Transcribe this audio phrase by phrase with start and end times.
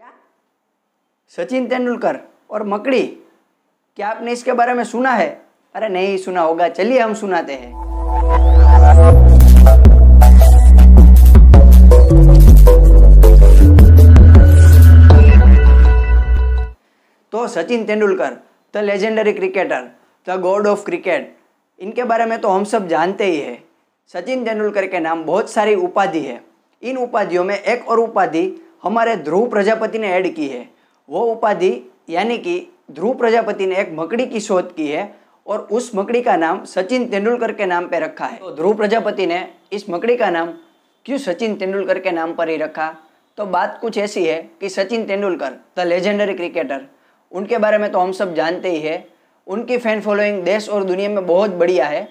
[0.00, 0.12] क्या?
[1.28, 2.18] सचिन तेंदुलकर
[2.50, 3.02] और मकड़ी।
[3.96, 5.42] क्या आपने इसके बारे में सुना है?
[5.74, 7.72] अरे नहीं सुना होगा। चलिए हम सुनाते हैं।
[17.32, 18.36] तो Sachin Tendulkar,
[18.74, 19.90] the legendary cricketer,
[20.28, 21.36] the god of cricket,
[21.78, 23.64] इनके बारे में तो हम सब जानते ही हैं।
[24.08, 26.44] सचिन तेंदुलकर के नाम बहुत सारी उपाधि है।
[26.82, 30.68] इन उपाधियों में एक और उपाधि हमारे ध्रुव प्रजापति ने ऐड की है।
[31.08, 31.72] वो उपाधि,
[32.10, 35.12] यानी कि ध्रुव प्रजापति ने एक मकड़ी की शोध की है
[35.46, 39.26] और उस मकड़ी का नाम सचिन तेंदुलकर के नाम पर रखा है। तो ध्रुव प्रजापति
[39.26, 40.52] ने इस मकड़ी का नाम
[41.06, 42.94] क्यों सचिन तेंदुलकर के नाम पर ही रखा?
[43.38, 46.86] तो बात कुछ ऐसी है कि Sachin Tendulkar the legendary cricketer
[47.32, 49.06] उनके बारे में तो हम सब जानते ही है।
[49.46, 52.08] उनकी फ़ैन फॉलोइंग देश और दुनिया में बहुत बढ़िया है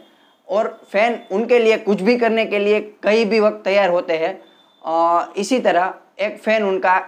[0.48, 5.34] और फ़ैन उनके लिए कुछ भी करने के लिए कहीं भी वक्त तैयार होते हैं।
[5.38, 7.00] इसी तरह एक फ़ैन उनका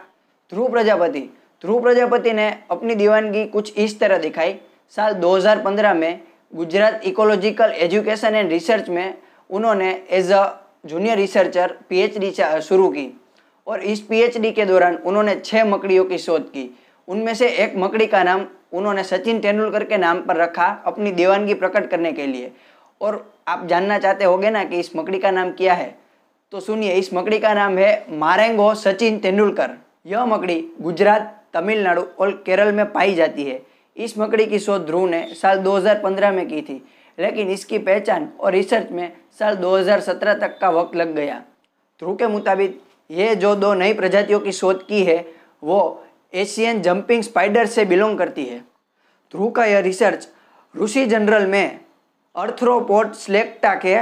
[0.52, 1.20] ध्रुव प्रजापति।
[1.64, 4.56] ध्रुव प्रजापति ने अपनी दीवानगी कुछ इस तरह दिखाई।
[4.96, 6.20] साल 2015 में
[6.56, 9.18] Gujarat ecological education and research में
[9.50, 10.44] उन्होंने as a
[10.86, 13.08] junior researcher PhD शुरू की।
[13.68, 16.70] और इस पीएचडी के दौरान उन्होंने छः मकड़ियों की शोध की।
[17.08, 21.54] उनमें से एक मकड़ी का नाम उन्होंने सचिन तेंदुलकर के नाम पर रखा अपनी दीवानगी
[21.54, 22.52] प्रकट करने के लिए।
[23.02, 25.96] और आप जानना चाहते होगे ना कि इस मकड़ी का नाम क्या है?
[26.52, 29.72] तो सुनिए, इस मकड़ी का नाम है मारेंगो सचिन तेंदुलकर।
[30.06, 33.62] यह मकड़ी गुजरात, तमिलनाडु और केरल में पाई जाती है।
[33.98, 36.74] इस मकड़ी की शोध ध्रुव ने साल 2015 में की थी,
[37.18, 41.36] लेकिन इसकी पहचान और रिसर्च में साल 2017 तक का वक्त लग गया।
[42.00, 45.26] ध्रुव के मुताबिक, ये जो दो नई प्रजातियों की शोध की है,
[45.64, 48.60] वो एशियन जंपिंग स्पाइडर से बिलोंग करती है।
[49.34, 50.28] ध्रुव का यह रिसर्च
[50.76, 51.80] रूसी जनरल में
[52.36, 53.98] अर्थ्रोपोड स्लेक्टा के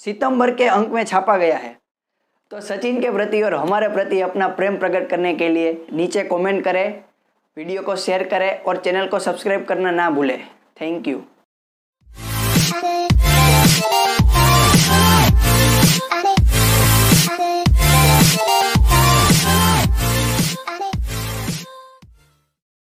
[0.00, 1.78] सितंबर के अंक में छापा गया है।
[2.50, 6.62] तो सचिन के प्रति और हमारे प्रति अपना प्रेम प्रकट करने के लिए नीचे कमेंट
[6.64, 6.86] करें
[7.56, 10.38] वीडियो को शेयर करें और चैनल को सब्सक्राइब करना ना भूलें।
[10.80, 11.22] Thank you